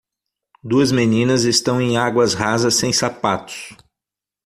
[0.63, 3.77] Duas meninas estão em águas rasas sem sapatos.